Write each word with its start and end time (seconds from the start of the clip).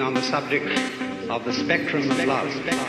on 0.00 0.14
the 0.14 0.22
subject 0.22 0.66
of 1.30 1.44
the 1.44 1.52
spectrum 1.52 2.10
of 2.10 2.24
love. 2.24 2.83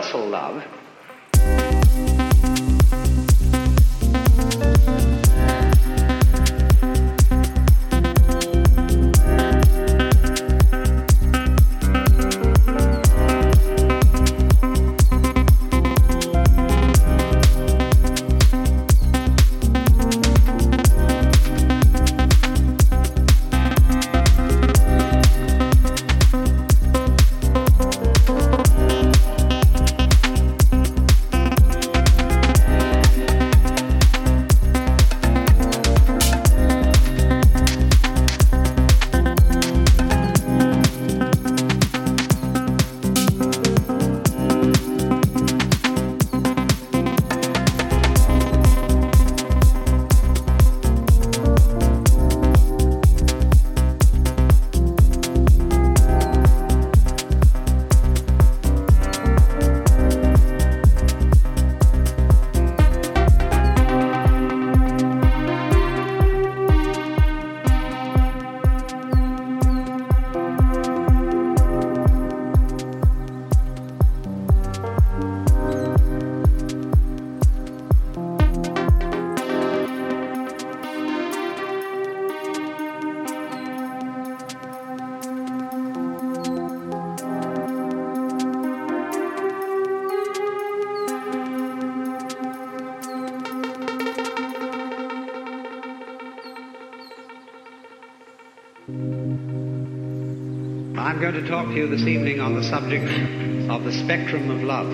Universal 0.00 0.30
love 0.30 0.49
to 101.70 101.76
you 101.76 101.86
this 101.86 102.02
evening 102.02 102.40
on 102.40 102.54
the 102.54 102.62
subject 102.64 103.04
of 103.70 103.84
the 103.84 103.92
spectrum 103.92 104.50
of 104.50 104.62
love. 104.62 104.88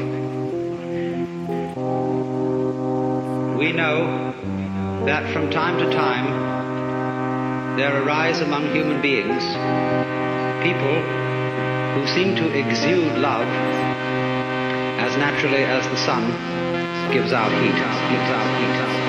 We 3.58 3.72
know 3.72 4.34
that 5.06 5.32
from 5.32 5.50
time 5.50 5.78
to 5.78 5.90
time 5.90 7.76
there 7.78 8.02
arise 8.02 8.40
among 8.40 8.74
human 8.74 9.00
beings 9.00 9.42
people 10.62 11.00
who 11.94 12.06
seem 12.08 12.36
to 12.36 12.52
exude 12.58 13.18
love 13.18 13.48
as 14.98 15.16
naturally 15.16 15.64
as 15.64 15.86
the 15.86 15.96
sun 15.96 16.24
gives 17.12 17.32
out 17.32 17.50
heat, 17.52 17.72
gives 17.72 17.80
out 17.82 18.60
heat, 18.60 18.66
gives 18.66 18.80
out 18.80 19.00
heat, 19.00 19.05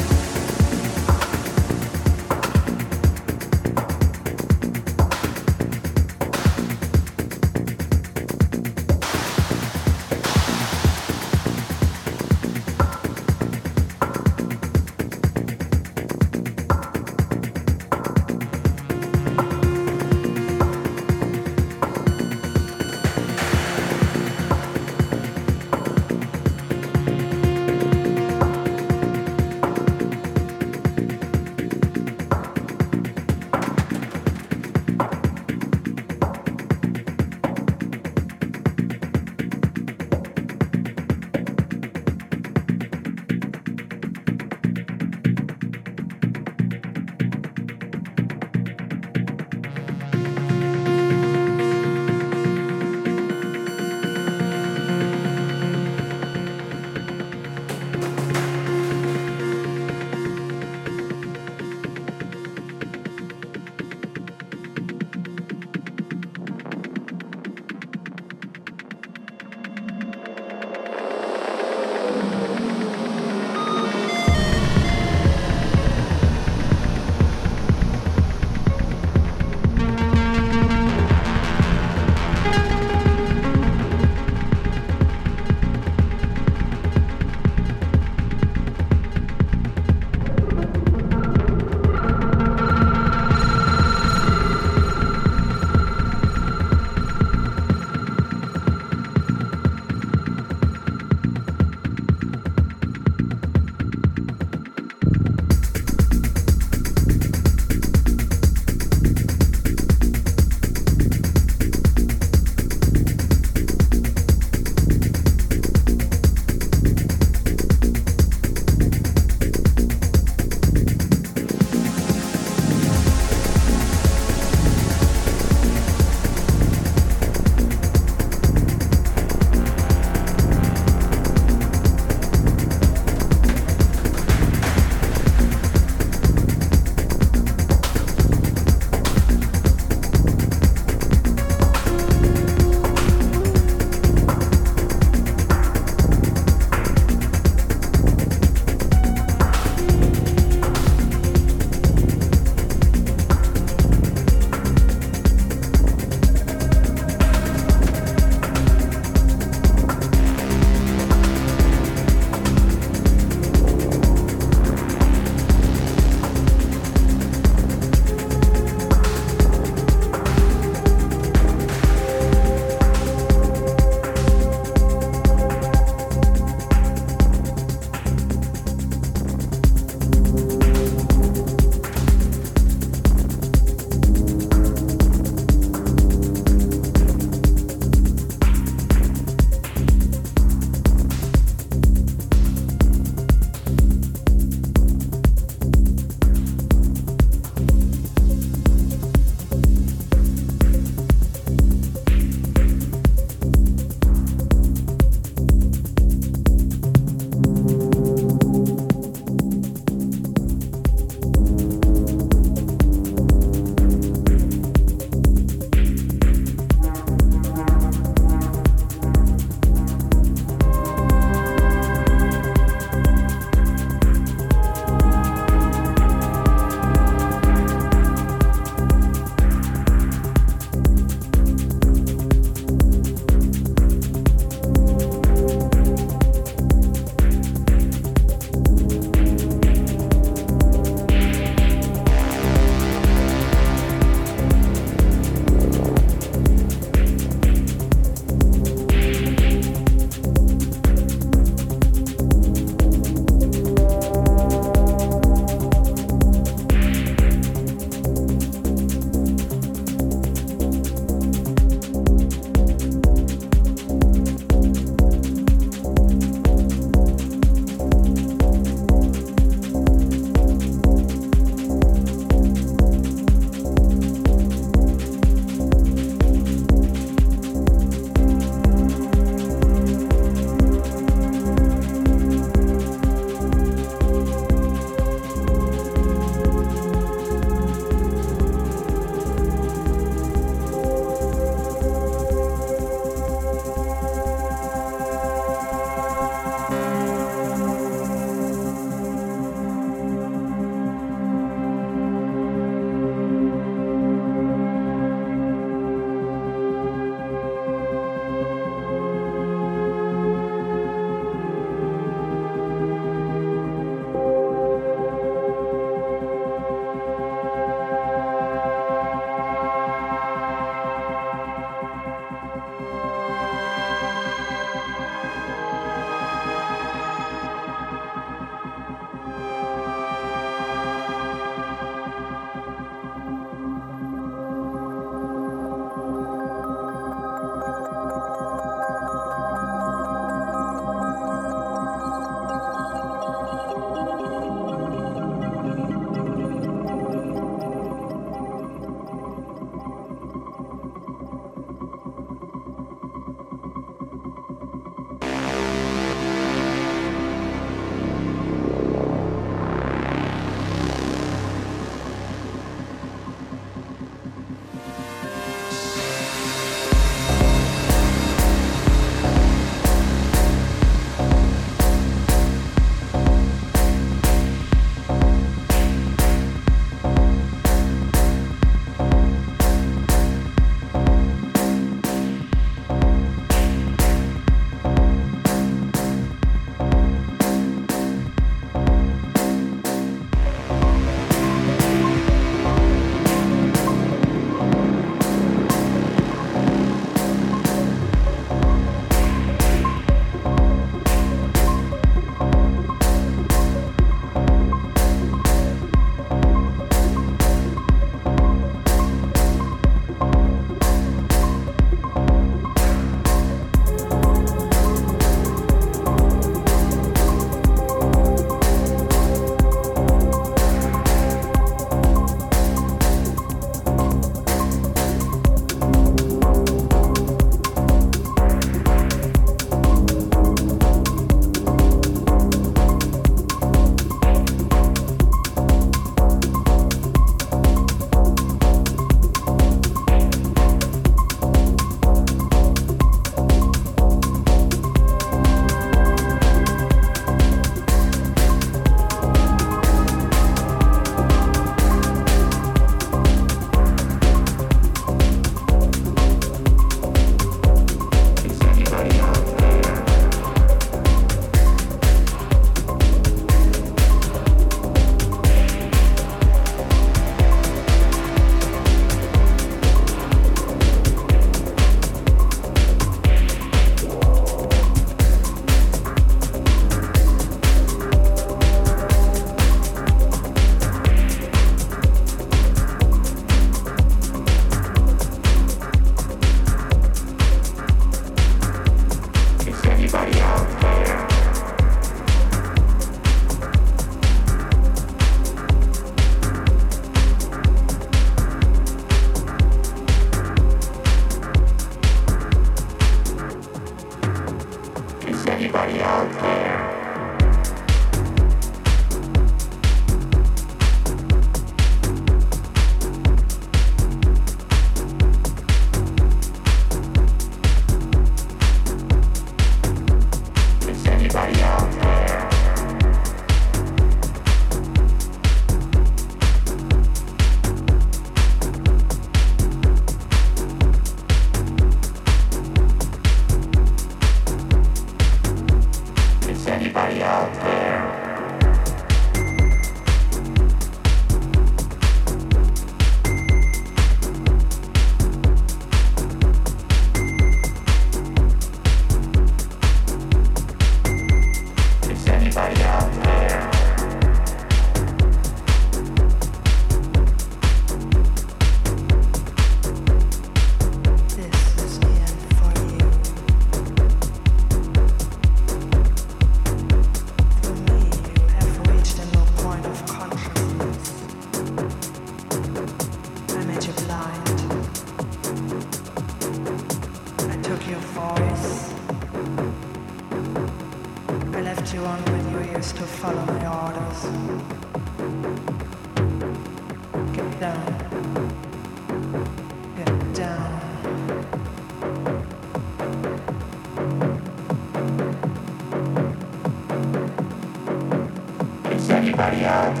anybody 599.71 600.00